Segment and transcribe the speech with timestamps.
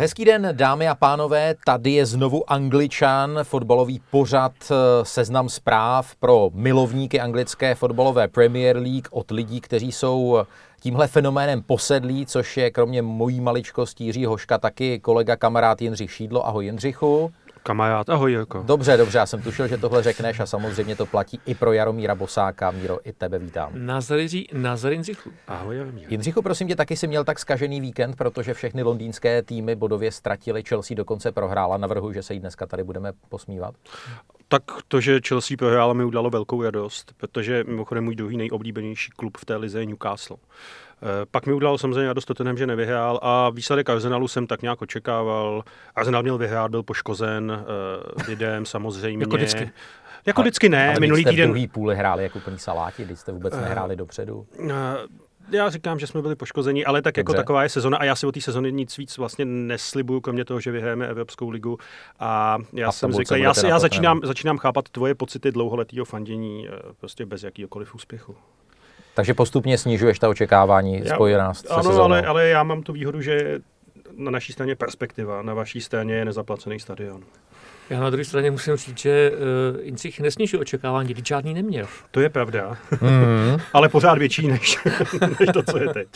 [0.00, 6.50] Hezký den, dámy a pánové, tady je znovu Angličan, fotbalový pořad eh, Seznam zpráv pro
[6.54, 10.44] milovníky anglické fotbalové Premier League od lidí, kteří jsou eh,
[10.80, 16.46] tímhle fenoménem posedlí, což je kromě mojí maličkosti Jiří Hoška taky kolega kamarád Jindřich Šídlo.
[16.46, 17.32] Ahoj Jindřichu.
[17.62, 18.62] Kamarád, ahoj Jirko.
[18.66, 22.14] Dobře, dobře, já jsem tušil, že tohle řekneš a samozřejmě to platí i pro Jaromíra
[22.14, 22.70] Bosáka.
[22.70, 23.70] Míro, i tebe vítám.
[24.52, 25.30] Nazar Jindřichu.
[25.48, 26.06] Ahoj Jaromír.
[26.08, 30.62] Jindřichu, prosím tě, taky si měl tak skažený víkend, protože všechny londýnské týmy bodově ztratili,
[30.62, 31.76] Chelsea dokonce prohrála.
[31.76, 33.74] Navrhuji, že se jí dneska tady budeme posmívat.
[34.48, 39.36] Tak to, že Chelsea prohrála, mi udalo velkou radost, protože mimochodem můj druhý nejoblíbenější klub
[39.36, 40.36] v té lize je Newcastle.
[41.02, 44.82] Eh, pak mi udalo samozřejmě radost Tottenham, že nevyhrál a výsledek Arsenalu jsem tak nějak
[44.82, 45.62] očekával.
[45.94, 49.22] Arsenal měl vyhrát, byl poškozen uh, lidem samozřejmě.
[49.22, 49.70] jako vždycky.
[50.26, 51.48] Jako vždycky ne, ale minulý jste týden...
[51.48, 54.46] druhý půli hráli jako plný saláti, když jste vůbec nehráli dopředu.
[55.50, 57.42] Já říkám, že jsme byli poškozeni, ale tak jako Dobře.
[57.42, 60.60] taková je sezona a já si o té sezony nic víc vlastně neslibuju, kromě toho,
[60.60, 61.78] že vyhrajeme Evropskou ligu.
[62.18, 66.72] A já A jsem zvyklý, já, já začínám, začínám chápat tvoje pocity dlouholetého fandění eh,
[67.00, 68.36] prostě bez jakýkoliv úspěchu.
[69.18, 72.04] Takže postupně snižuješ ta očekávání Já- spojená s se Ano, sezónou.
[72.04, 73.58] ale, ale já mám tu výhodu, že
[74.16, 77.22] na naší straně je perspektiva, na vaší straně je nezaplacený stadion.
[77.90, 81.86] Já na druhé straně musím říct, že uh, Jindřich nesnižuje očekávání, když žádný neměl.
[82.10, 83.56] To je pravda, Mm.
[83.72, 84.78] ale pořád větší než,
[85.40, 86.08] než to, co je teď.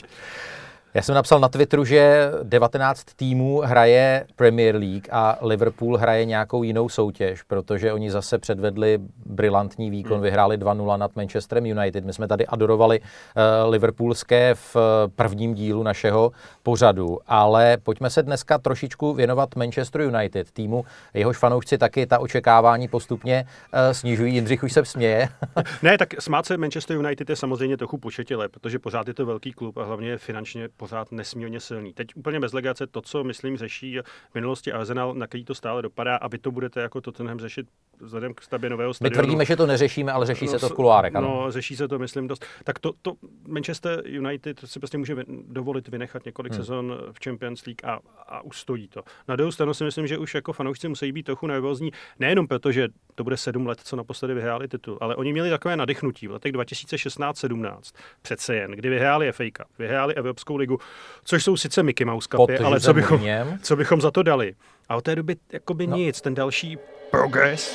[0.95, 6.62] Já jsem napsal na Twitteru, že 19 týmů hraje Premier League a Liverpool hraje nějakou
[6.62, 10.23] jinou soutěž, protože oni zase předvedli brilantní výkon, Hmm.
[10.23, 12.05] vyhráli 2-0 nad Manchesterem United.
[12.05, 16.33] My jsme tady adorovali uh, Liverpoolské v eh, prvním dílu našeho
[16.63, 22.89] pořadu, ale pojďme se dneska trošičku věnovat Manchester United, týmu, jehož fanoušci taky ta očekávání
[22.89, 24.35] postupně uh, snižují.
[24.35, 25.29] Jindřich už se směje.
[25.83, 29.52] Ne, tak smát se Manchester United je samozřejmě trochu početile, protože pořád je to velký
[29.52, 31.93] klub a hlavně finančně pořád nesmírně silný.
[31.93, 33.98] Teď úplně bez legace to, co myslím řeší
[34.31, 37.67] v minulosti Arsenal, na který to stále dopadá a vy to budete jako Tottenham řešit
[38.01, 39.23] vzhledem k stavbě nového My stadionu.
[39.23, 41.17] tvrdíme, že to neřešíme, ale řeší se to v kuloárech.
[41.17, 41.29] Ano.
[41.29, 42.47] No, řeší se to, myslím, dost.
[42.65, 43.13] Tak to, to
[43.48, 45.17] Manchester United si prostě může
[45.48, 46.63] dovolit vynechat několik hmm.
[46.63, 49.03] sezon v Champions League a, a ustojí to.
[49.29, 52.73] Na druhou stranu si myslím, že už jako fanoušci musí být trochu nervózní, nejenom proto,
[52.73, 56.30] že to bude sedm let, co naposledy vyhráli titul, ale oni měli takové nadechnutí v
[56.30, 57.77] letech 2016-17,
[58.23, 60.78] přece jen, kdy vyhráli FA Cup, vyhráli Evropskou ligu,
[61.24, 63.20] což jsou sice Mickey Mouse Cupy, ale co bychom,
[63.62, 64.55] co bychom za to dali.
[64.89, 65.96] A od té doby jakoby No.
[65.96, 66.78] nic, ten další
[67.11, 67.72] progres,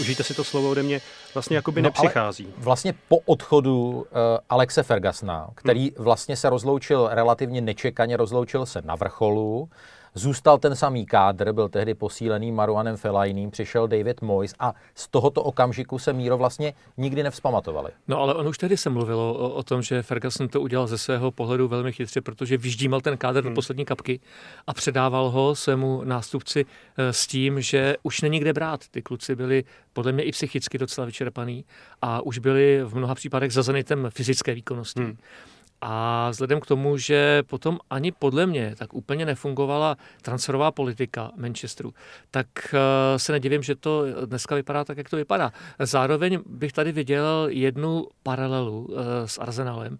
[0.00, 1.00] užijte si to slovo ode mě,
[1.34, 2.54] vlastně jakoby No, ale- nepřichází.
[2.58, 4.04] Vlastně po odchodu uh,
[4.48, 6.04] Alexe Fergusona, který Hmm.
[6.04, 9.68] vlastně se rozloučil relativně nečekaně, rozloučil se na vrcholu,
[10.14, 15.42] zůstal ten samý kádr, byl tehdy posílený Maruanem Fellainým, přišel David Moyes a z tohoto
[15.42, 17.90] okamžiku se Míro vlastně nikdy nevzpamatovali.
[18.08, 20.98] No ale on už tehdy se mluvilo o, o tom, že Ferguson to udělal ze
[20.98, 24.20] svého pohledu velmi chytře, protože vyždímal ten kádr do poslední kapky
[24.66, 28.88] a předával ho svému nástupci eh, s tím, že už není kde brát.
[28.90, 31.64] Ty kluci byli podle mě i psychicky docela vyčerpaný
[32.02, 35.00] a už byli v mnoha případech za zenitem fyzické výkonnosti.
[35.00, 35.16] Hmm.
[35.84, 41.94] A vzhledem k tomu, že potom ani podle mě tak úplně nefungovala transferová politika Manchesteru,
[42.30, 45.52] tak eh, se nedivím, že to dneska vypadá tak, jak to vypadá.
[45.78, 49.98] Zároveň bych tady viděl jednu paralelu eh, s Arsenalem.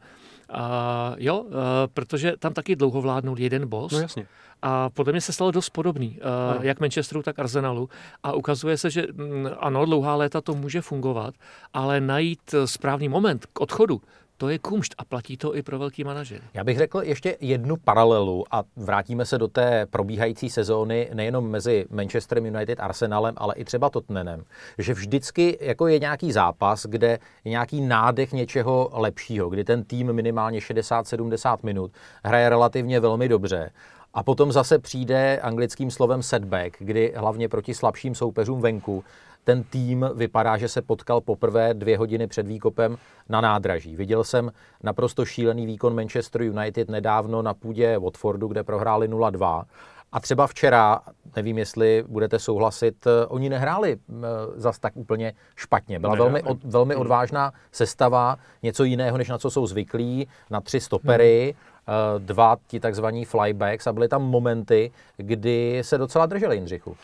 [0.53, 1.53] A jo, eh,
[1.95, 4.27] protože tam taky dlouho vládnul jeden boss No jasně.
[4.63, 6.19] a podle mě se stalo dost podobný,
[6.51, 6.61] Ano.
[6.63, 7.89] jak Manchesteru, tak Arsenalu.
[8.23, 11.35] A ukazuje se, že mm, ano, dlouhá léta to může fungovat,
[11.75, 14.01] ale najít správný moment k odchodu,
[14.43, 16.43] to je kumšt a platí to i pro velký manažery.
[16.55, 21.87] Já bych řekl ještě jednu paralelu a vrátíme se do té probíhající sezóny nejenom mezi
[21.91, 24.45] Manchesterem United, Arsenalem, ale i třeba Tottenhamem.
[24.79, 30.13] Že vždycky jako je nějaký zápas, kde je nějaký nádech něčeho lepšího, kdy ten tým
[30.13, 31.93] minimálně 60-70 minut
[32.25, 33.71] hraje relativně velmi dobře.
[34.15, 39.05] A potom zase přijde anglickým slovem setback, kdy hlavně proti slabším soupeřům venku
[39.45, 42.97] ten tým vypadá, že se potkal poprvé dvě hodiny před výkopem
[43.29, 43.97] na nádraží.
[43.97, 44.53] Viděl jsem
[44.83, 49.65] naprosto šílený výkon Manchester United nedávno na půdě Watfordu, kde prohráli 0-2.
[50.13, 51.01] A třeba včera,
[51.37, 54.15] nevím, jestli budete souhlasit, eh, oni nehráli eh,
[54.55, 55.99] zas tak úplně špatně.
[55.99, 60.81] Byla velmi, od, velmi odvážná sestava, něco jiného, než na co jsou zvyklí, na tři
[60.81, 61.72] stopery, eh,
[62.19, 66.97] dva ti takzvaní flybacks a byly tam momenty, kdy se docela drželi Jindřichu.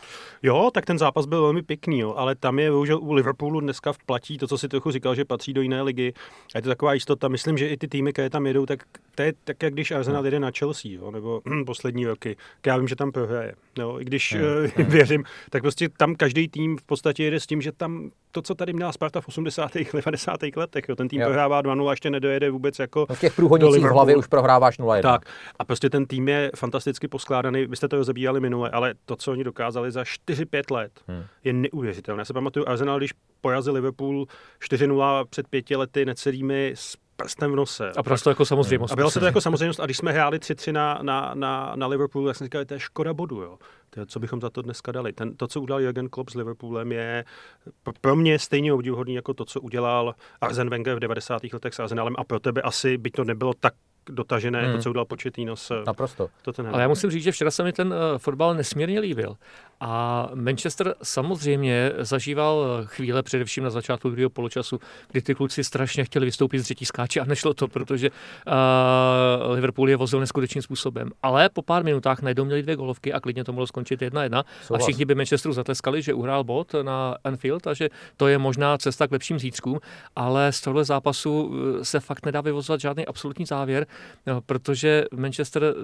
[0.43, 3.93] Jo, tak ten zápas byl velmi pěkný, jo, ale tam je bohužel u Liverpoolu dneska
[4.05, 6.13] platí to, co si trochu říkal, že patří do jiné ligy.
[6.55, 7.27] A je to taková jistota.
[7.27, 8.83] Myslím, že i ty týmy, které tam jedou, tak
[9.15, 12.37] to je tak, jak když Arsenal jede na Chelsea, jo, nebo hm, poslední roky.
[12.65, 13.53] Já vím, že tam prohraje.
[13.79, 14.43] Jo, I když Hmm,
[14.79, 18.41] uh, věřím, tak prostě tam každý tým v podstatě jede s tím, že tam to,
[18.41, 19.71] co tady měla Sparta v 80.
[19.93, 20.39] 90.
[20.55, 20.89] letech.
[20.89, 20.95] Jo.
[20.95, 21.27] Ten tým jo.
[21.27, 23.05] prohrává 2-0 ještě nedojede vůbec jako...
[23.09, 25.01] No v těch průhodnicích v hlavě už prohráváš 0-1.
[25.01, 25.21] Tak.
[25.59, 27.65] A prostě ten tým je fantasticky poskládaný.
[27.65, 31.23] Vy jste to rozebíjali minule, ale to, co oni dokázali za 4-5 let, hmm.
[31.43, 32.21] je neuvěřitelné.
[32.21, 34.25] Já se pamatuju, Arsenal, když porazil Liverpool
[34.63, 37.91] 4-0 před pěti lety necelými s prstem v nose.
[37.97, 38.93] A prostě jako samozřejmost.
[38.93, 39.79] A bylo se to jako samozřejmost.
[39.79, 42.79] A když jsme hráli 3-3 na, na, na, na Liverpoolu, tak jsem říkal, to je
[42.79, 43.41] škoda bodu.
[43.41, 43.57] Jo.
[43.89, 45.13] To je, co bychom za to dneska dali.
[45.13, 47.25] Ten, to, co udělal Jürgen Klopp s Liverpoolem, je
[48.01, 51.41] pro mě stejně obdivuhodný jako to, co udělal Arzen Wenger v 90.
[51.53, 53.73] letech s Arsenalem a pro tebe asi by to nebylo tak
[54.09, 54.75] dotažené, hmm.
[54.75, 56.29] to, co udělal Početýno s Naprosto.
[56.41, 56.73] Tottenham.
[56.73, 59.35] Ale já musím říct, že včera se mi ten uh, fotbal nesmírně líbil.
[59.79, 64.79] A Manchester samozřejmě zažíval chvíle, především na začátku druhého poločasu,
[65.11, 69.89] kdy ty kluci strašně chtěli vystoupit z třetí skáče a nešlo to, protože uh, Liverpool
[69.89, 71.09] je vozil neskutečným způsobem.
[71.23, 74.43] Ale po pár minutách najdou měli dvě golovky a klidně to mohlo skončit jedna jedna.
[74.73, 78.77] A všichni by Manchesteru zatleskali, že uhrál bod na Anfield a že to je možná
[78.77, 79.79] cesta k lepším zítřkům,
[80.15, 81.53] ale z tohle zápasu
[81.83, 83.87] se fakt nedá vyvozovat žádný absolutní závěr,
[84.27, 85.75] no, protože Manchester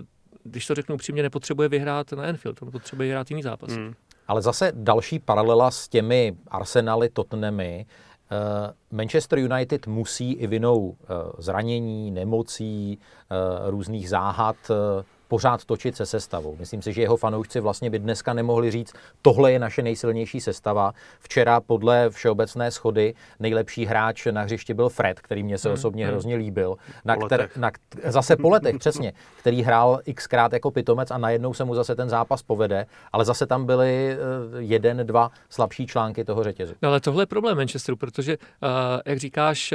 [0.46, 3.72] když to řeknu upřímně, nepotřebuje vyhrát na Anfield, on potřebuje vyhrát jiný zápas.
[3.72, 3.94] Hmm.
[4.28, 7.86] Ale zase další paralela s těmi Arsenaly, Tottenhamy,
[8.32, 11.06] eh, Manchester United musí i vinou eh,
[11.38, 13.36] zranění, nemocí, eh,
[13.70, 14.56] různých záhad
[15.36, 16.56] pořád točit se sestavou.
[16.60, 20.94] Myslím si, že jeho fanoušci vlastně by dneska nemohli říct, tohle je naše nejsilnější sestava.
[21.20, 26.06] Včera podle všeobecné schody nejlepší hráč na hřišti byl Fred, který mě se hmm, osobně
[26.06, 26.12] hmm.
[26.12, 26.76] hrozně líbil.
[27.06, 27.72] Na kter, na,
[28.04, 32.10] zase po letech, přesně, který hrál xkrát jako pitomec a najednou se mu zase ten
[32.10, 34.18] zápas povede, ale zase tam byly eh,
[34.58, 36.74] jeden, dva slabší články toho řetězu.
[36.82, 38.70] No ale tohle je problém Manchesteru, protože, uh,
[39.06, 39.74] jak říkáš,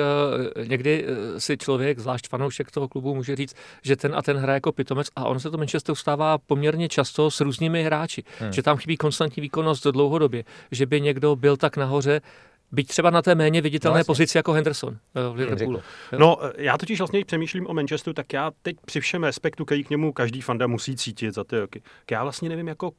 [0.57, 1.07] uh, někdy
[1.39, 5.09] si člověk, zvlášť fanoušek toho klubu, může říct, že ten a ten hraje jako pitomec
[5.17, 8.52] a on se to Manchesteru stává poměrně často s různými hráči, hmm.
[8.52, 12.20] že tam chybí konstantní výkonnost dlouhodobě, že by někdo byl tak nahoře,
[12.73, 15.82] Byť třeba na té méně viditelné no, pozici jako Henderson eh, v Liverpoolu.
[16.19, 19.91] No, já totiž vlastně přemýšlím o Manchesteru, tak já teď při všem respektu, který k
[19.91, 22.93] němu každý fanda musí cítit za ty roky, já vlastně nevím, jako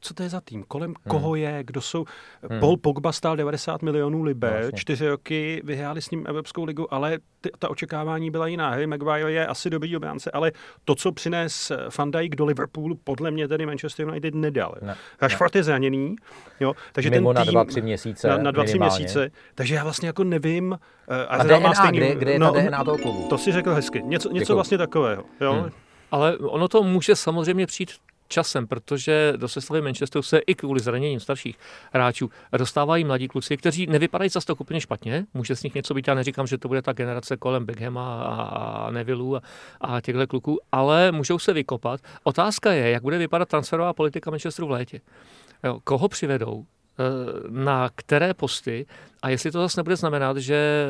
[0.00, 0.96] co to je za tým, kolem hmm.
[1.08, 2.04] koho je, kdo jsou.
[2.50, 2.60] Hmm.
[2.60, 7.18] Paul Pogba stál 90 milionů liber, no, čtyři roky vyhráli s ním Evropskou ligu, ale
[7.40, 8.70] ty, ta očekávání byla jiná.
[8.70, 10.52] Harry Maguire je asi dobrý obránce, ale
[10.84, 14.74] to, co přines Van Dijk do Liverpoolu, podle mě tedy Manchester United nedal.
[14.82, 15.58] Ne, Rashford ne.
[15.58, 16.16] je zraněný,
[16.60, 18.28] jo, takže Mimo ten tým, na dva, tři měsíce.
[18.28, 20.72] Na, na dva, tři měsíce, takže já vlastně jako nevím.
[20.72, 20.78] Uh,
[21.28, 23.26] a DNA, má stejný, kde, kde je no, ta DNA toho klubu?
[23.28, 24.02] To si řekl hezky.
[24.02, 25.24] Něco, něco vlastně takového.
[25.40, 25.52] Jo?
[25.52, 25.70] Hmm.
[26.10, 27.90] Ale ono to může samozřejmě přijít
[28.28, 31.58] časem, protože do sestavy Manchesteru se i kvůli zraněním starších
[31.92, 35.26] hráčů dostávají mladí kluci, kteří nevypadají zase tak úplně špatně.
[35.34, 38.90] Může z nich něco být, já neříkám, že to bude ta generace kolem Beckhama a
[38.90, 39.40] Neville
[39.80, 42.00] a, a těchto kluků, ale můžou se vykopat.
[42.22, 45.00] Otázka je, jak bude vypadat transferová politika Manchesteru v létě.
[45.64, 46.66] Jo, koho přivedou,
[47.50, 48.86] na které posty
[49.22, 50.86] a jestli to zase nebude znamenat, že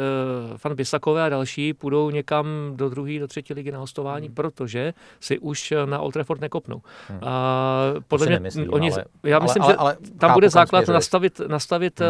[0.57, 4.35] fan eh, Bisakové a další půjdou někam do druhé, do třetí ligy na hostování, hmm.
[4.35, 6.83] protože si už na Old Trafford nekopnou.
[7.09, 7.19] Hmm.
[7.23, 11.41] A podle mě, nemyslím, oni, ale, já myslím, ale, ale, že tam bude základ nastavit,
[11.47, 12.09] nastavit hmm.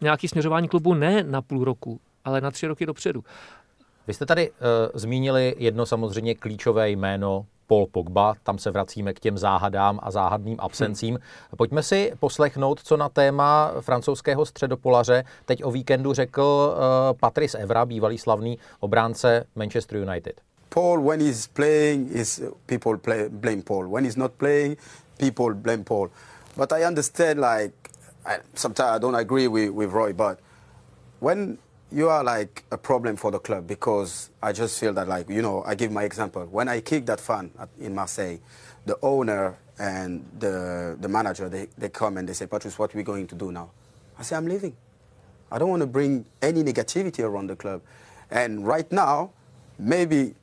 [0.00, 3.24] nějaký směřování klubu ne na půl roku, ale na tři roky dopředu.
[4.06, 4.56] Vy jste tady uh,
[4.94, 10.56] zmínili jedno samozřejmě klíčové jméno Paul Pogba, tam se vracíme k těm záhadám a záhadným
[10.60, 11.14] absencím.
[11.14, 11.56] Hmm.
[11.56, 17.86] Pojďme si poslechnout, co na téma francouzského středopolaře teď o víkendu řekl uh, Patrice Evra,
[17.86, 20.40] bývalý slavný obránce Manchester United.
[20.68, 23.88] Paul, when he's playing, is people play, blame Paul.
[23.88, 24.76] When he's not playing,
[25.16, 26.10] people blame Paul.
[26.56, 27.74] But I understand, like,
[28.26, 30.38] I, sometimes I don't agree with, with Roy, but
[31.20, 31.58] when
[31.92, 35.42] you are like a problem for the club because I just feel that like you
[35.42, 38.38] know I give my example when I kicked that fan at, in Marseille,
[38.86, 42.98] the owner and the the manager they, they come and they say Patrice what are
[42.98, 43.70] we going to do now?
[44.18, 44.76] I say I'm leaving.
[45.50, 47.82] I don't want to bring any negativity around the club,
[48.30, 49.32] and right now
[49.78, 50.34] maybe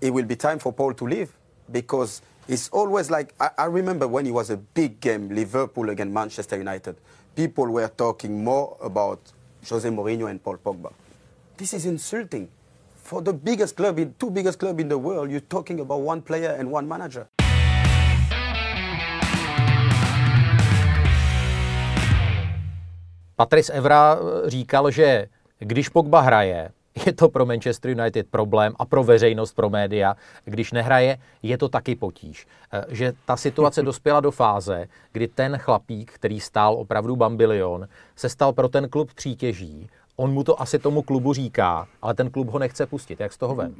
[0.00, 1.32] it will be time for Paul to leave
[1.70, 6.12] because it's always like I, I remember when it was a big game Liverpool against
[6.12, 6.96] Manchester United,
[7.36, 9.20] people were talking more about
[9.68, 10.92] Jose Mourinho and Paul Pogba.
[11.56, 12.48] This is insulting.
[13.02, 16.22] For the biggest club, in, two biggest club in the world, you're talking about one
[16.22, 17.26] player and one manager.
[23.36, 25.26] Patrice Evra eh, říkal, že
[25.58, 26.68] když Pogba hraje,
[27.06, 30.16] je to pro Manchester United problém a pro veřejnost, pro média.
[30.44, 32.46] Když nehraje, je to taky potíž.
[32.72, 38.28] Eh, že ta situace dospěla do fáze, kdy ten chlapík, který stál opravdu bambilion, se
[38.28, 39.88] stal pro ten klub přítěží.
[40.20, 43.20] On mu to asi tomu klubu říká, ale ten klub ho nechce pustit.
[43.20, 43.74] Jak z toho ven?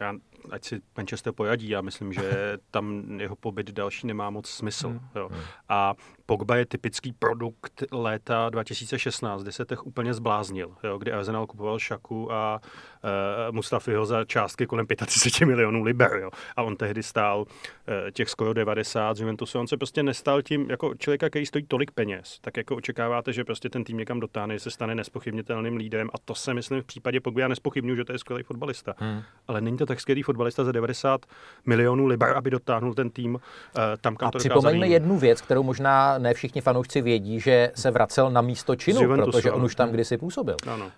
[0.00, 0.14] Já,
[0.50, 4.88] ať si Manchester pojadí, já myslím, že tam jeho pobyt další nemá moc smysl.
[4.88, 5.00] Hmm.
[5.16, 5.30] Jo.
[5.68, 5.94] A
[6.26, 11.78] Pogba je typický produkt léta 2016, kdy se těch úplně zbláznil, jo, kdy Arsenal kupoval
[11.78, 12.60] Šaku a
[13.04, 16.12] uh, Mustafiho za částky kolem 35 milionů liber.
[16.22, 16.30] Jo.
[16.56, 17.46] A on tehdy stál uh,
[18.12, 19.58] těch skoro 90 z Juventusu.
[19.58, 23.44] On se prostě nestal tím, jako člověka, který stojí tolik peněz, tak jako očekáváte, že
[23.44, 26.08] prostě ten tým někam dotáhne, se stane nespochybnitelným lídrem.
[26.14, 28.94] A to se myslím v případě Pogba, já nespochybnuju, že to je skvělý fotbalista.
[28.98, 29.22] Hmm.
[29.48, 31.26] Ale není to tak skvělý fotbalista za 90
[31.66, 33.40] milionů liber, aby dotáhnul ten tým uh,
[34.00, 37.90] tam, kam a to připomeňme jednu věc, kterou možná ne všichni fanoušci vědí, že se
[37.90, 40.56] vracel na místo činu, protože on už tam kdysi působil.
[40.66, 40.84] Ano.
[40.84, 40.90] Uh,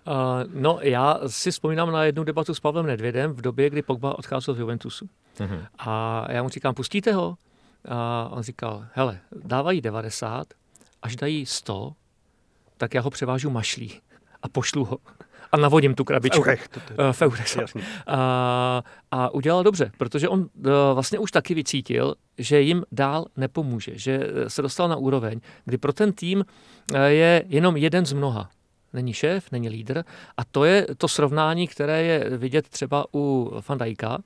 [0.53, 4.53] no, já si vzpomínám na jednu debatu s Pavlem Nedvědem v době, kdy Pogba odcházel
[4.53, 5.09] z Juventusu.
[5.37, 5.65] Uh-huh.
[5.79, 7.35] A já mu říkám, pustíte ho?
[7.87, 10.47] A on říkal, hele, dávají 90,
[11.01, 11.93] až dají 100,
[12.77, 14.01] tak já ho převážu mašlí
[14.43, 14.97] a pošlu ho
[15.53, 16.41] a navodím tu krabičku.
[16.41, 16.69] V eurech.
[17.11, 17.57] v eurech.
[18.07, 20.47] A, a udělal dobře, protože on uh,
[20.93, 25.93] vlastně už taky vycítil, že jim dál nepomůže, že se dostal na úroveň, kdy pro
[25.93, 28.49] ten tým uh, je jenom jeden z mnoha
[28.93, 30.03] není šéf, není lídr.
[30.37, 34.17] A to je to srovnání, které je vidět třeba u Fandajka.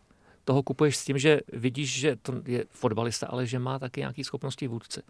[0.45, 4.23] Toho kupuješ s tím, že vidíš, že to je fotbalista, ale že má taky nějaké
[4.23, 5.01] schopnosti vůdce.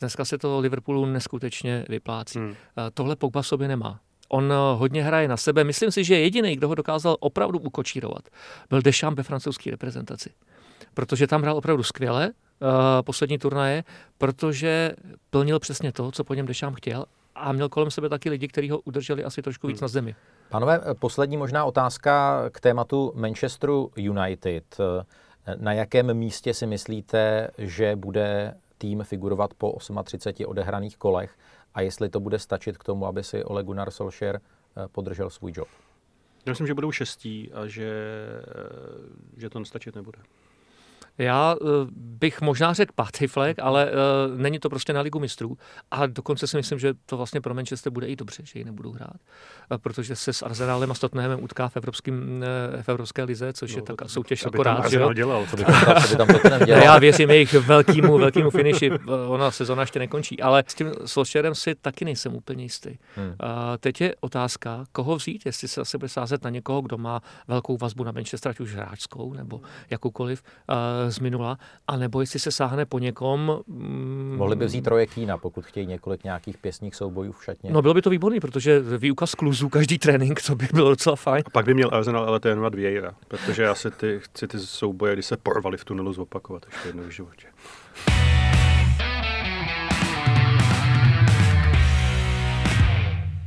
[0.00, 2.38] Dneska se to Liverpoolu neskutečně vyplácí.
[2.38, 2.54] Hmm.
[2.94, 4.00] Tohle Pogba v sobě nemá.
[4.28, 5.64] On hodně hraje na sebe.
[5.64, 8.28] Myslím si, že jediný, kdo ho dokázal opravdu ukočírovat,
[8.70, 10.30] byl Deschamps ve francouzské reprezentaci.
[10.94, 12.68] Protože tam hrál opravdu skvěle, uh,
[13.02, 13.84] poslední turnaje,
[14.18, 14.92] protože
[15.30, 17.04] plnil přesně to, co po něm Deschamps chtěl
[17.34, 19.84] a měl kolem sebe taky lidi, kteří ho udrželi asi trošku víc hmm.
[19.84, 20.14] na zemi.
[20.48, 24.76] Pánové, poslední možná otázka k tématu Manchesteru United.
[25.56, 31.34] Na jakém místě si myslíte, že bude tým figurovat po 38 odehraných kolech
[31.76, 35.52] a jestli to bude stačit k tomu, aby si Ole Gunnar Solskjaer eh, podržel svůj
[35.56, 35.68] job?
[36.46, 37.90] Já myslím, že budou šestí a že,
[38.38, 40.18] eh, že to stačit nebude.
[41.18, 45.58] Já uh, bych možná řekl pátý flag, ale uh, není to prostě na ligu mistrů.
[45.90, 48.92] A dokonce si myslím, že to vlastně pro Manchester bude i dobře, že ji nebudou
[48.92, 49.16] hrát.
[49.70, 52.44] Uh, protože se s Arsenalem a s Tottenhamem utká v, evropským,
[52.82, 54.90] v Evropské lize, což no, je tak soutěž to akorát.
[54.90, 55.00] Že?
[55.14, 56.82] Dělal, to by tam, to by tam Tottenham dělal.
[56.82, 58.90] Já věřím jejich velkýmu, velkýmu finiši.
[59.28, 60.42] Ona sezona ještě nekončí.
[60.42, 62.98] Ale s tím Solskjaerem si taky nejsem úplně jistý.
[63.16, 63.28] Hmm.
[63.28, 63.34] Uh,
[63.80, 67.76] teď je otázka, koho vzít, jestli se zase bude sázet na někoho, kdo má velkou
[67.76, 70.42] vazbu na Manchester, ať už hráčskou nebo jakoukoliv.
[70.68, 73.62] Uh, z minula, anebo jestli se sáhne po někom.
[73.66, 77.70] Mm, Mohli by vzít Troje Kína, pokud chtějí několik nějakých pěsních soubojů v šatně.
[77.72, 81.42] No bylo by to výborný, protože výuka skluzů, každý trénink, to by bylo docela fajn.
[81.46, 85.12] A pak by měl Arsenal ale trénovat Vieira, protože já si ty, chci ty souboje,
[85.12, 87.46] kdy se porvali v tunelu zopakovat ještě jednou v životě.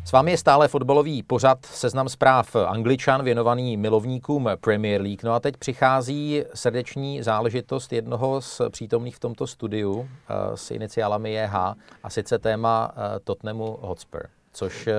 [0.09, 5.23] S vámi je stále fotbalový pořad Seznam zpráv Angličan věnovaný milovníkům Premier League.
[5.23, 11.33] No a teď přichází srdeční záležitost jednoho z přítomných v tomto studiu eh, s iniciálami
[11.33, 11.55] JH
[12.03, 14.21] a sice téma eh, Tottenhamu Hotspur,
[14.53, 14.93] což eh,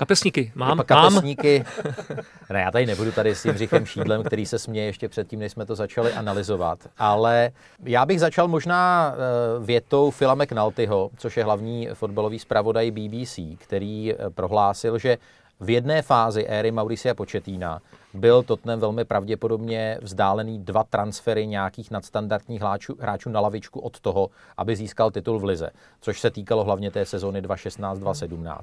[0.00, 2.24] Kapesníky, mám, Kapesníky, mám.
[2.50, 5.52] ne, já tady nebudu tady s tím Řichem Šídlem, který se směje ještě předtím, než
[5.52, 7.50] jsme to začali analyzovat, ale
[7.84, 14.12] já bych začal možná eh, větou Phila McNaltyho, což je hlavní fotbalový zpravodaj BBC, který
[14.12, 15.18] eh, prohlásil, že
[15.60, 17.82] v jedné fázi éry Mauricia Početína
[18.14, 24.30] byl Tottenham velmi pravděpodobně vzdálený dva transfery nějakých nadstandardních hráčů, hráčů na lavičku od toho,
[24.56, 28.60] aby získal titul v Lize, což se týkalo hlavně té sezony 2016-2017.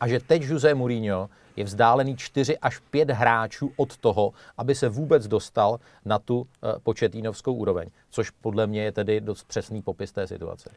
[0.00, 4.88] A že teď Jose Mourinho je vzdálený 4 až 5 hráčů od toho, aby se
[4.88, 6.46] vůbec dostal na tu uh,
[6.82, 10.70] početínovskou úroveň, což podle mě je tedy dost přesný popis té situace.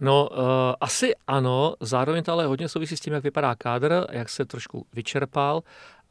[0.00, 0.38] No, uh,
[0.80, 4.86] asi ano, zároveň to ale hodně souvisí s tím, jak vypadá kádr, jak se trošku
[4.92, 5.62] vyčerpal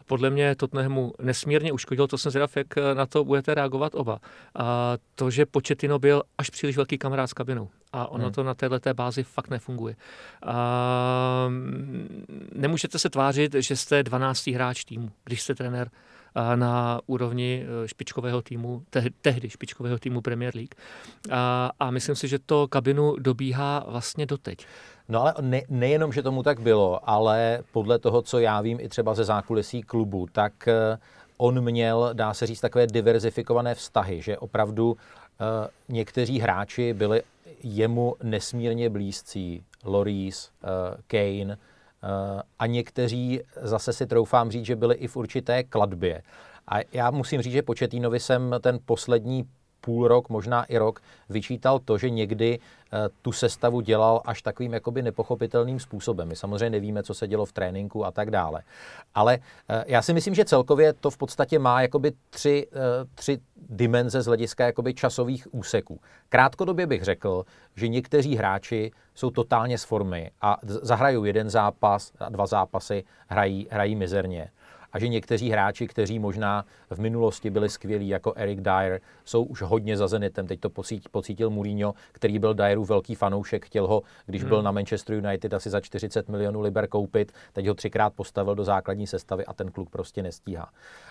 [0.05, 4.19] podle mě Tottenhamu nesmírně uškodil, to jsem zvědav, jak na to budete reagovat oba.
[4.55, 7.69] A to, že Početino byl až příliš velký kamarád s kabinou.
[7.93, 8.33] A ono hmm.
[8.33, 9.95] to na této bázi fakt nefunguje.
[10.45, 11.49] A
[12.55, 14.47] nemůžete se tvářit, že jste 12.
[14.47, 15.89] hráč týmu, když jste trenér
[16.55, 18.83] na úrovni e, špičkového týmu,
[19.21, 20.75] tehdy špičkového týmu Premier League.
[21.31, 24.65] A, a myslím si, že to kabinu dobíhá vlastně doteď.
[25.09, 28.89] No ale ne, nejenom, že tomu tak bylo, ale podle toho, co já vím i
[28.89, 30.97] třeba ze zákulisí klubu, tak eh,
[31.37, 34.97] on měl, dá se říct, takové diverzifikované vztahy, že opravdu uh,
[35.89, 37.21] někteří hráči byli
[37.63, 40.69] jemu nesmírně blízcí, Loris, uh,
[41.07, 46.21] Kane, uh, a někteří zase si troufám říct, že byli i v určité kladbě.
[46.67, 49.43] A já musím říct, že Početínovi jsem ten poslední
[49.85, 54.73] půl rok, možná i rok, vyčítal to, že někdy eh, tu sestavu dělal až takovým
[54.73, 56.27] jakoby nepochopitelným způsobem.
[56.27, 58.61] My samozřejmě nevíme, co se dělo v tréninku a tak dále.
[59.15, 62.79] Ale eh, já si myslím, že celkově to v podstatě má jakoby tři, eh,
[63.15, 65.99] tři dimenze z hlediska jakoby časových úseků.
[66.29, 72.45] Krátkodobě bych řekl, že někteří hráči jsou totálně z formy a zahrajou jeden zápas dva
[72.45, 74.51] zápasy hrají, hrají mizerně
[74.93, 79.61] a že někteří hráči, kteří možná v minulosti byli skvělí, jako Eric Dyer, jsou už
[79.61, 80.47] hodně za Zenitem.
[80.47, 80.69] Teď to
[81.11, 84.49] pocítil Mourinho, který byl Dyerův velký fanoušek, chtěl ho, když hmm.
[84.49, 88.63] byl na Manchester United, asi za 40 milionů liber koupit, teď ho třikrát postavil do
[88.63, 90.69] základní sestavy a ten kluk prostě nestíhá.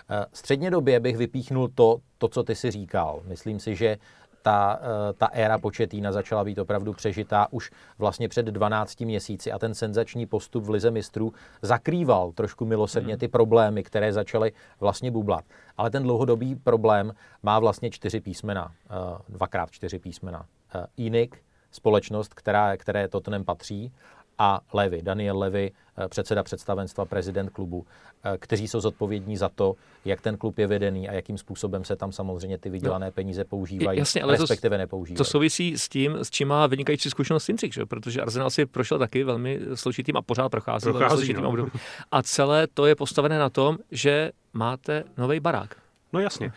[0.09, 3.21] Eh, středně době bych vypíchnul to, to, co ty si říkal.
[3.25, 3.97] Myslím si, že
[4.43, 9.59] ta, eh, ta éra početína začala být opravdu přežitá už vlastně před 12 měsíci a
[9.59, 13.19] ten senzační postup v Lize mistrů zakrýval trošku milosrdně hmm.
[13.19, 15.45] ty problémy, které začaly vlastně bublat.
[15.77, 18.93] Ale ten dlouhodobý problém má vlastně čtyři písmena, eh,
[19.29, 20.45] dvakrát čtyři písmena.
[20.97, 21.37] Inik,
[21.71, 23.91] společnost, která, které Tottenham patří,
[24.39, 27.85] a Levy, Daniel Levy, eh, předseda představenstva, prezident klubu,
[28.23, 29.75] eh, kteří jsou zodpovědní za to,
[30.05, 33.43] jak ten klub je vedený a jakým způsobem se tam samozřejmě ty vydělané no, peníze
[33.43, 35.17] používají, jasně, ale respektive to, nepoužívají.
[35.17, 39.23] To souvisí s tím, s čím má vynikající zkušenost Cintrik, protože Arsenal si prošel taky
[39.23, 41.49] velmi složitým a pořád prochází, prochází velmi složitým no.
[41.49, 41.71] období.
[42.11, 45.75] A celé to je postavené na tom, že máte nový barák.
[46.13, 46.51] No jasně.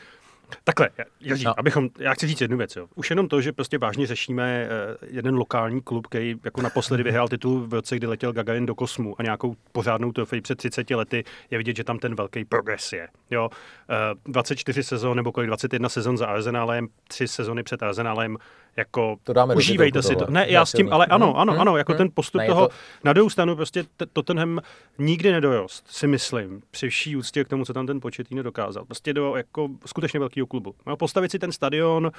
[0.65, 1.59] Takhle, Jiří, no.
[1.59, 2.77] abychom, já chci říct jednu věc.
[2.77, 2.87] Jo.
[2.95, 7.29] Už jenom to, že prostě vážně řešíme uh, jeden lokální klub, který jako naposledy vyhrál
[7.29, 11.25] titul v roce, kdy letěl Gagarin do kosmu a nějakou pořádnou trofej před 30 lety,
[11.51, 13.09] je vidět, že tam ten velký progres je.
[13.31, 13.51] Jo.
[14.25, 18.37] Uh, 24 sezon nebo kolik 21 sezon za Arsenalem, tři sezony před Arsenalem,
[18.77, 20.27] jako to dáme užívejte si to.
[20.29, 22.75] Ne, já s tím, ale ano, ano, ano, jako hmm, ten postup ne, toho, to...
[23.05, 24.61] na druhou stranu prostě Tottenham
[24.99, 28.85] nikdy nedorost, si myslím, při vší úctě k tomu, co tam ten počet nedokázal.
[28.85, 30.75] Prostě do jako skutečně velkého klubu.
[30.87, 32.13] No, postavit si ten stadion,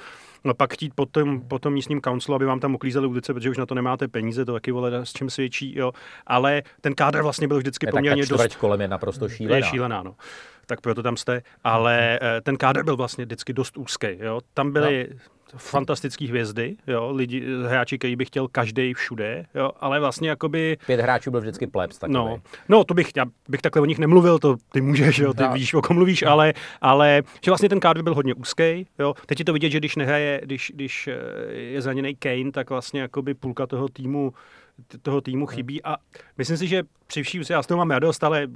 [0.44, 3.50] no, pak chtít po tom, po tom místním councilu, aby vám tam uklízeli ulice, protože
[3.50, 5.92] už na to nemáte peníze, to taky vole s čím svědčí, jo.
[6.26, 8.56] Ale ten kádr vlastně byl vždycky je, poměrně tak dost...
[8.56, 9.56] kolem je naprosto šílená.
[9.56, 10.14] Je šílená, no
[10.66, 14.06] tak proto tam jste, ale eh, ten kádr byl vlastně vždycky dost úzký.
[14.20, 14.40] Jo?
[14.54, 15.16] Tam byly no
[15.56, 20.76] fantastické hvězdy, jo, lidi, hráči, který by chtěl každý všude, jo, ale vlastně jakoby...
[20.86, 22.14] Pět hráčů byl vždycky plebs takový.
[22.14, 25.42] No, no, to bych, já bych takhle o nich nemluvil, to ty můžeš, jo, ty
[25.42, 25.52] no.
[25.52, 29.38] víš, o kom mluvíš, ale, ale že vlastně ten kádr byl hodně úzký, jo, teď
[29.38, 33.34] je to vidět, že když nehraje, když, když eh, je zraněný Kane, tak vlastně jakoby
[33.34, 34.32] půlka toho týmu
[35.02, 35.96] toho týmu chybí a
[36.38, 38.48] myslím si, že při vší já z toho mám radost, ale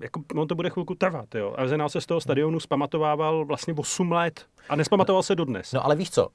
[0.00, 1.34] jako, no to bude chvilku trvat.
[1.34, 1.54] Jo.
[1.56, 5.72] Arsenal se z toho stadionu zpamatovával vlastně 8 let a nespamatoval se dodnes.
[5.72, 6.32] No ale víš co, uh,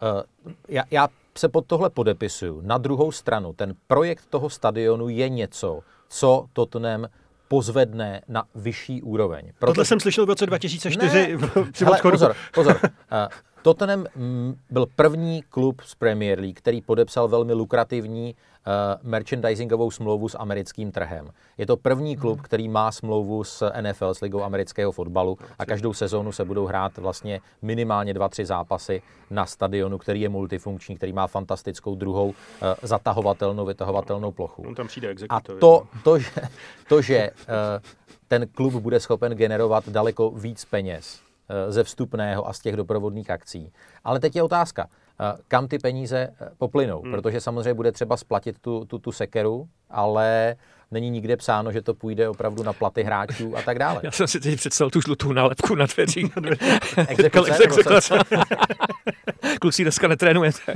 [0.67, 1.07] já, já
[1.37, 2.61] se pod tohle podepisuju.
[2.61, 7.07] Na druhou stranu, ten projekt toho stadionu je něco, co Tottenham
[7.47, 9.51] pozvedne na vyšší úroveň.
[9.59, 9.73] Proto...
[9.73, 11.37] Tohle jsem slyšel v roce 2004 ne,
[11.85, 12.79] hele, pozor, pozor.
[13.61, 18.35] Tottenham mm, byl první klub z Premier League, který podepsal velmi lukrativní
[18.67, 21.29] uh, merchandisingovou smlouvu s americkým trhem.
[21.57, 22.43] Je to první klub, hmm.
[22.43, 26.97] který má smlouvu s NFL, s ligou amerického fotbalu a každou sezónu se budou hrát
[26.97, 32.33] vlastně minimálně dva, tři zápasy na stadionu, který je multifunkční, který má fantastickou druhou uh,
[32.81, 34.63] zatahovatelnou, vytahovatelnou plochu.
[34.67, 36.31] On tam přijde a to, to, že,
[36.87, 37.45] to, že uh,
[38.27, 41.28] ten klub bude schopen generovat daleko víc peněz
[41.69, 43.71] ze vstupného a z těch doprovodných akcí.
[44.03, 47.11] Ale teď je otázka, eh, kam ty peníze eh, poplynou, hmm.
[47.11, 50.55] protože samozřejmě bude třeba splatit tu, tu, tu sekeru, ale
[50.91, 53.99] není nikde psáno, že to půjde opravdu na platy hráčů a tak dále.
[54.03, 56.31] Já jsem si teď představil tu žlutou nálepku na dveřích.
[57.07, 58.19] Exekuce,
[59.61, 60.73] Kluci dneska netrénujete.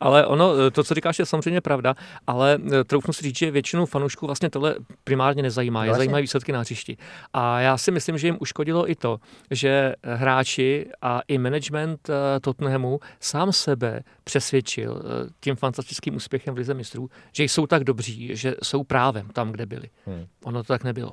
[0.00, 1.94] ale ono, to, co říkáš, je samozřejmě pravda,
[2.26, 5.84] ale troufnu si říct, že většinu fanoušků vlastně tohle primárně nezajímá.
[5.84, 5.98] Je vlastně.
[5.98, 6.96] zajímají výsledky na hřišti.
[7.32, 12.40] A já si myslím, že jim uškodilo i to, že hráči a i management eh,
[12.40, 18.36] Tottenhamu sám sebe přesvědčil eh, tím fantastickým úspěchem v Lize mistrů, že jsou tak dobří,
[18.36, 19.90] že jsou právem tam, kde byli.
[20.06, 20.26] Hmm.
[20.44, 21.12] Ono to tak nebylo.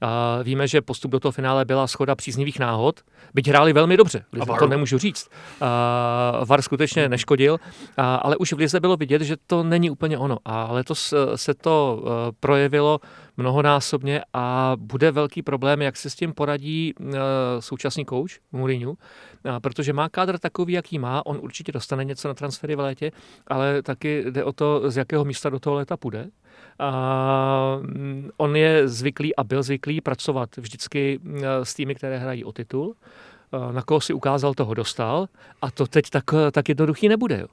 [0.00, 3.00] A víme, že postup do toho finále byla schoda příznivých náhod,
[3.34, 5.28] byť hráli velmi dobře, Lize, to nemůžu říct.
[5.60, 7.58] A VAR skutečně neškodil,
[7.96, 10.38] a, ale už v Lize bylo vidět, že to není úplně ono.
[10.44, 13.00] A letos se to e, projevilo
[13.36, 17.04] mnohonásobně a bude velký problém, jak se s tím poradí e,
[17.60, 18.94] současný kouč Mourinho,
[19.62, 23.12] protože má kádr takový, jaký má, on určitě dostane něco na transfery v létě,
[23.46, 26.30] ale taky jde o to, z jakého místa do toho léta půjde.
[26.78, 32.44] A mm, on je zvyklý a byl zvyklý pracovat vždycky mm, s týmy, které hrají
[32.44, 32.94] o titul.
[33.72, 35.28] Na koho si ukázal, toho dostal.
[35.62, 37.40] A to teď tak, tak jednoduchý nebude.
[37.40, 37.46] Jo.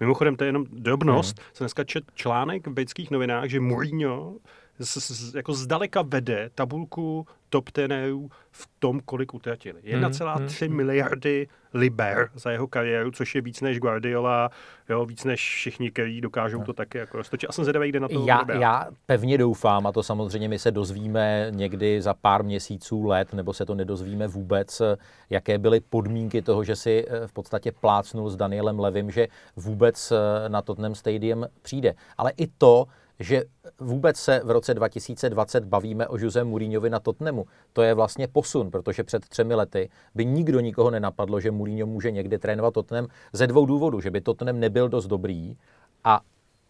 [0.00, 1.38] Mimochodem, to je jenom drobnost.
[1.38, 1.48] Hmm.
[1.52, 4.34] Jsem dneska čet článek v britských novinách, že Mourinho
[4.78, 9.80] z, z, jako zdaleka vede tabulku top tenérů v tom, kolik utratili.
[9.82, 10.76] 1,3 hmm.
[10.76, 14.50] miliardy liber za jeho kariéru, což je víc než Guardiola,
[14.88, 16.64] jo, víc než všichni, kteří dokážou no.
[16.64, 17.50] to taky jako roztočit.
[17.50, 20.70] A jsem zvědavý, kde na to já, já pevně doufám, a to samozřejmě my se
[20.70, 24.82] dozvíme někdy za pár měsíců, let, nebo se to nedozvíme vůbec,
[25.30, 30.12] jaké byly podmínky toho, že si eh, v podstatě plácnul s Danielem Levim, že vůbec
[30.12, 31.94] eh, na Tottenham Stadium přijde.
[32.18, 32.86] Ale i to,
[33.18, 33.42] že
[33.80, 37.46] vůbec se v roce 2020 bavíme o Jose Mourinhovi na Tottenhamu.
[37.72, 42.10] To je vlastně posun, protože před třemi lety by nikdo nikoho nenapadlo, že Mourinho může
[42.10, 45.56] někdy trénovat Tottenham ze dvou důvodů, že by Tottenham nebyl dost dobrý
[46.04, 46.20] a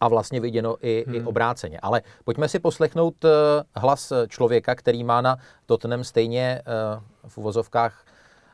[0.01, 1.15] a vlastně viděno i, hmm.
[1.15, 1.79] i obráceně.
[1.81, 3.31] Ale pojďme si poslechnout uh,
[3.75, 8.05] hlas člověka, který má na Tottenham stejně uh, v uvozovkách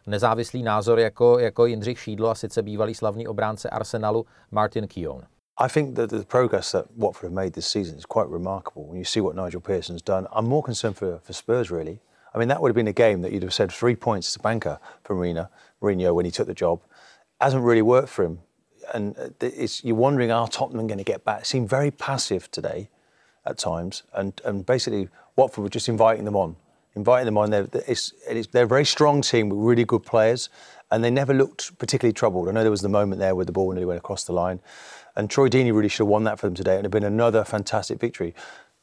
[0.07, 5.21] nezávislý názor jako, jako Jindřich Šídlo a sice bývalý slavný obránce Arsenalu Martin Keown.
[5.61, 8.85] I think that the progress that Watford have made this season is quite remarkable.
[8.85, 11.99] When you see what Nigel Pearson's done, I'm more concerned for, for Spurs, really.
[12.33, 14.39] I mean, that would have been a game that you'd have said three points to
[14.39, 16.81] banker for Marina, Mourinho when he took the job.
[17.39, 18.39] Hasn't really worked for him.
[18.91, 19.27] And uh,
[19.83, 21.45] you're wondering, are Tottenham going to get back?
[21.45, 22.89] Seemed very passive today
[23.45, 24.01] at times.
[24.13, 26.55] And, and basically, Watford were just inviting them on.
[26.95, 27.51] Inviting them on.
[27.51, 30.49] They're, it's, it's, they're a very strong team with really good players.
[30.91, 32.49] And they never looked particularly troubled.
[32.49, 34.59] I know there was the moment there where the ball nearly went across the line.
[35.15, 37.03] And Troy Deeney really should have won that for them today and it had been
[37.03, 38.35] another fantastic victory.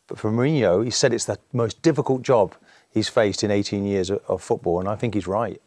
[0.07, 2.55] But for Mourinho, he said it's the most difficult job
[2.91, 5.61] he's faced in 18 years of, of football, and I think he's right.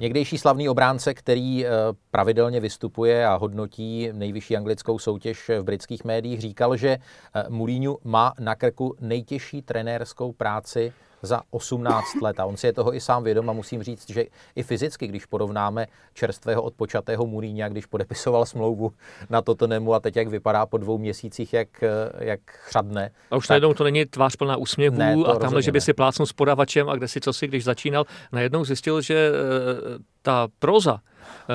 [0.00, 1.70] Někdejší slavný obránce, který eh,
[2.10, 8.32] pravidelně vystupuje a hodnotí nejvyšší anglickou soutěž v britských médiích, říkal, že eh, Mourinho má
[8.40, 12.40] na krku nejtěžší trenérskou práci za 18 let.
[12.40, 14.24] A on si je toho i sám vědom a musím říct, že
[14.56, 18.92] i fyzicky, když porovnáme čerstvého odpočatého Mourinha, když podepisoval smlouvu
[19.30, 21.84] na Tottenhamu a teď jak vypadá po dvou měsících, jak,
[22.18, 23.10] jak chřadne.
[23.30, 23.50] A už tak...
[23.50, 26.88] najednou to není tvář plná úsměvů ne, a tamhle, že by si plácnul s podavačem
[26.88, 31.54] a kde si co si, když začínal, najednou zjistil, že eh, ta proza, eh,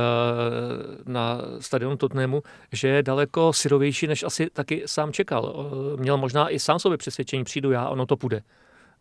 [1.06, 5.56] na stadionu Tottenhamu, že je daleko syrovější, než asi taky sám čekal.
[5.56, 8.42] Eh, měl možná i sám sobě přesvědčení, přijdu já, ono to půjde.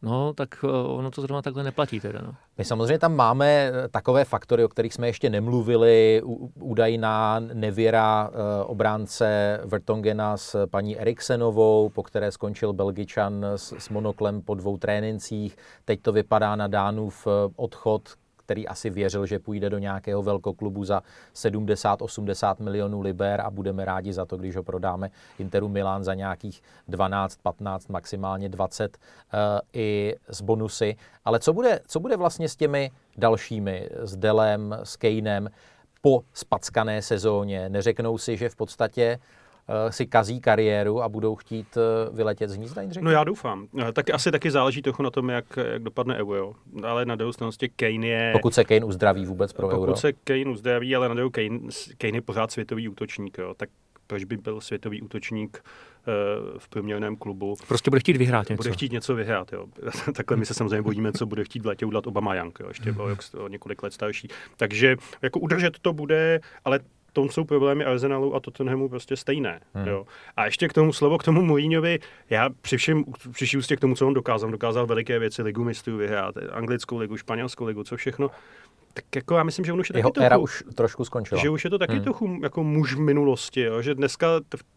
[0.02, 2.20] No, tak eh, ono to zrovna takhle neplatí teda.
[2.26, 2.34] No.
[2.58, 6.22] My samozřejmě tam máme eh, takové faktory, o kterých jsme ještě nemluvili.
[6.54, 14.42] Údajná nevěra eh, obránce Vertongena s paní Eriksenovou, po které skončil Belgičan s, s monoklem
[14.42, 15.56] po dvou trénincích.
[15.84, 18.02] Teď to vypadá na Dánův odchod,
[18.52, 21.02] který asi věřil, že půjde do nějakého velkoklubu za
[21.34, 26.62] 70-80 milionů liber a budeme rádi za to, když ho prodáme Interu Milan za nějakých
[26.88, 30.96] 12, 15, maximálně 20 uh, eh, i s bonusy.
[31.24, 35.48] Ale co bude, co bude vlastně s těmi dalšími, s Delem, s Kejnem
[36.02, 37.68] po spackané sezóně?
[37.68, 39.18] Neřeknou si, že v podstatě Eh,
[39.90, 43.66] si kazí kariéru a budou chtít eh, vyletět z hnízda, No já doufám.
[43.88, 46.52] Eh, tak asi taky záleží trochu na tom, jak, jak dopadne euro.
[46.82, 48.32] Ale na druhou stranu Kane je...
[48.32, 49.92] Pokud se Kane uzdraví vůbec pro pokud euro.
[49.92, 51.58] Pokud se Kane uzdraví, ale na druhou Kane,
[51.98, 53.38] Kane je pořád světový útočník.
[53.38, 53.54] Jo.
[53.56, 53.68] Tak
[54.06, 55.64] proč by byl světový útočník
[56.58, 57.56] v průměrném klubu.
[57.68, 58.62] Prostě bude chtít vyhrát něco.
[58.62, 59.66] Bude chtít něco vyhrát, jo.
[60.16, 62.68] Takhle my se samozřejmě bojíme, co bude chtít v létě udělat Obama Young, jo.
[62.68, 64.28] ještě byl o několik let starší.
[64.56, 66.80] Takže jako udržet to bude, ale
[67.12, 69.60] tom jsou problémy Arsenalu a Tottenhamu prostě stejné.
[69.74, 69.86] Hmm.
[69.86, 70.06] Jo.
[70.36, 71.98] A ještě k tomu slovo, k tomu Mourinhovi,
[72.30, 75.96] já při všem, při ústě k tomu, co on dokázal, dokázal veliké věci, ligu mistrů
[75.96, 78.30] vyhrát, anglickou ligu, španělskou ligu, co všechno,
[78.94, 81.40] tak jako já myslím, že on už je Jeho taky éra trochu, už trošku skončila.
[81.40, 82.02] Že už je to taky hmm.
[82.02, 83.82] trochu jako muž v minulosti, jo?
[83.82, 84.26] že dneska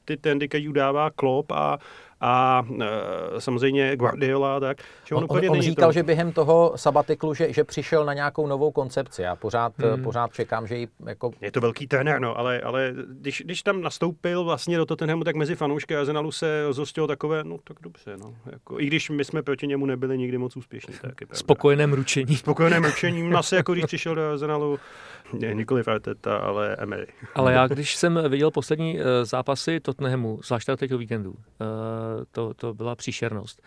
[0.05, 1.77] ty který udává Klopp a,
[2.21, 4.77] a e, samozřejmě Guardiola tak.
[5.05, 5.93] Že on, on, on, on říkal, to...
[5.93, 9.21] že během toho sabatiklu, že, že přišel na nějakou novou koncepci.
[9.21, 10.03] Já pořád, hmm.
[10.03, 11.31] pořád čekám, že ji jako...
[11.41, 15.35] Je to velký trenér, no, ale, ale když, když tam nastoupil vlastně do Tottenhamu, tak
[15.35, 18.35] mezi fanoušky Arsenalu se rozhostilo takové, no tak dobře, no.
[18.51, 20.93] Jako, I když my jsme proti němu nebyli nikdy moc úspěšní.
[21.01, 22.35] Tak je Spokojeném ručení.
[22.35, 24.79] Spokojeném ručením, no, asi jako když přišel do Arsenalu,
[25.33, 27.07] ne, nikoli Arteta, ale Emery.
[27.35, 31.37] Ale já, když jsem viděl poslední uh, zápasy Tottenhamu, zvlášť teď o víkendu, uh,
[32.31, 33.61] to, to byla příšernost.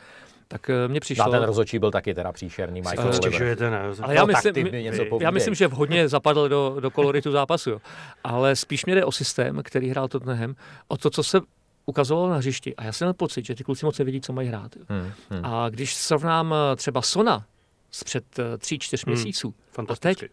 [0.48, 1.24] Tak uh, mě přišlo...
[1.24, 3.83] A ten rozočí byl taky teda příšerný, Michael Stěžujete, ne?
[4.03, 7.70] Ale já, no, myslím, my, něco já myslím, že vhodně zapadl do, do koloritu zápasu.
[7.70, 7.81] Jo.
[8.24, 10.55] Ale spíš mě jde o systém, který hrál Tottenham,
[10.88, 11.40] o to, co se
[11.87, 12.77] ukazovalo na hřišti.
[12.77, 14.77] A já jsem měl pocit, že ty kluci moc nevědí, co mají hrát.
[14.88, 15.44] Hmm, hmm.
[15.44, 17.44] A když srovnám třeba Sona
[17.90, 18.24] z před
[18.59, 19.55] tří, čtyř hmm, měsíců
[19.88, 20.24] a teď,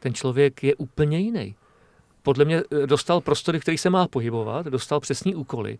[0.00, 1.54] ten člověk je úplně jiný.
[2.22, 5.78] Podle mě eh, dostal prostory, který se má pohybovat, dostal přesní úkoly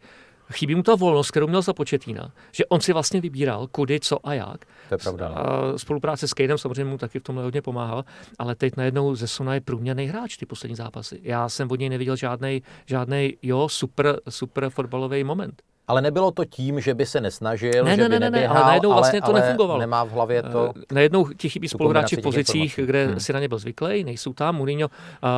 [0.52, 4.26] chybí mu ta volnost, kterou měl za početína, že on si vlastně vybíral, kudy, co
[4.26, 4.64] a jak.
[4.88, 5.28] To je pravda.
[5.28, 5.38] No.
[5.38, 8.04] A spolupráce s Kadeem samozřejmě mu taky v tomhle hodně pomáhal,
[8.38, 11.20] ale teď najednou ze Sona je průměrný hráč ty poslední zápasy.
[11.22, 15.62] Já jsem od něj neviděl žádný, žádný jo, super, super fotbalový moment.
[15.88, 18.56] Ale nebylo to tím, že by se nesnažil, ne, že ne, by ne, ne, neběhal,
[18.56, 19.80] ale najednou vlastně to ale nefungovalo.
[19.80, 20.72] nemá v hlavě to...
[20.76, 23.20] Eh, Najednou ti chybí spoluhráči v pozicích, kde Hmm.
[23.20, 24.56] si na ně byl zvyklý, nejsou tam.
[24.56, 25.28] Mourinho uh,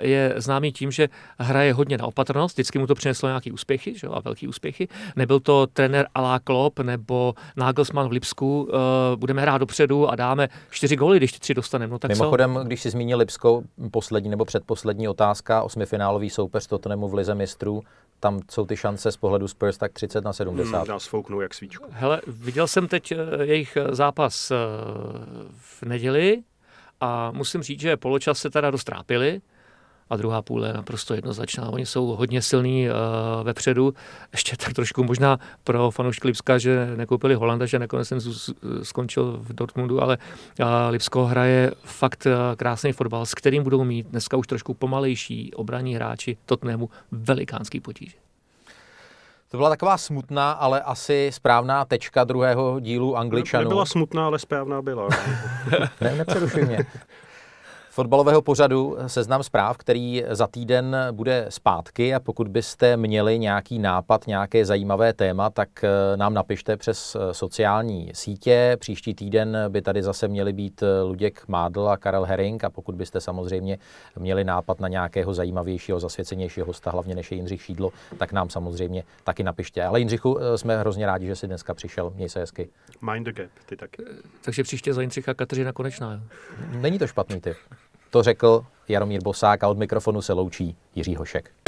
[0.00, 4.06] je známý tím, že hraje hodně na opatrnost, vždycky mu to přineslo nějaké úspěchy že
[4.06, 4.88] jo, a velké úspěchy.
[5.16, 8.70] Nebyl to trenér Alá Klopp nebo Nagelsmann v Lipsku, uh,
[9.16, 11.92] budeme hrát dopředu a dáme čtyři góly, když ty tři dostaneme.
[11.92, 12.22] No, tak co?
[12.22, 17.82] Mimochodem, když si zmínil Lipsko, poslední nebo předposlední otázka, osmifinálový soupeř Tottenhamu v Lize mistrů,
[18.20, 20.78] tam jsou ty šance z pohledu Spurs tak 30 na 70.
[20.78, 21.84] Hmm, nás fouknou jak svíčku.
[21.90, 24.56] Hele, viděl jsem teď eh, jejich zápas eh,
[25.60, 26.42] v neděli
[27.00, 29.40] a musím říct, že poločas se teda dost trápili
[30.12, 31.70] a druhá půle je naprosto jednoznačná.
[31.70, 32.94] Oni jsou hodně silní uh,
[33.42, 33.94] vepředu.
[34.32, 38.50] Ještě tak trošku možná pro fanoušky Lipska, že nekoupili Holanda, že nakonec jsem z-
[38.82, 40.18] skončil v Dortmundu, ale
[40.60, 45.54] uh, Lipsko hraje fakt uh, krásný fotbal, s kterým budou mít dneska už trošku pomalejší
[45.54, 48.21] obranní hráči Tottenhamu velikánský potíže.
[49.52, 53.64] To byla taková smutná, ale asi správná tečka druhého dílu Angličanů.
[53.64, 55.08] Nebyla smutná, ale správná byla.
[56.00, 56.78] Ne, nepřerušuj mě.
[57.94, 64.26] Fotbalového pořadu seznam zpráv, který za týden bude zpátky a pokud byste měli nějaký nápad,
[64.26, 68.76] nějaké zajímavé téma, tak eh, nám napište přes eh, sociální sítě.
[68.80, 72.94] Příští týden by tady zase měli být eh, Luděk Mádl a Karel Herring a pokud
[72.94, 73.78] byste samozřejmě
[74.18, 79.04] měli nápad na nějakého zajímavějšího, zasvěcenějšího hosta, hlavně než je Jindřich Šídlo, tak nám samozřejmě
[79.24, 79.84] taky napište.
[79.84, 82.12] Ale Jindřichu, jsme hrozně rádi, že jsi dneska přišel.
[82.14, 82.68] Měj se hezky.
[83.12, 84.02] Mind the gap, ty taky.
[84.44, 86.12] Takže příště za Jindřicha Kateřina Konečná.
[86.12, 86.20] Jo.
[86.80, 87.56] Není to špatný typ.
[88.12, 91.61] To řekl Jaromír Bosák a od mikrofonu se loučí Jiří Hošek.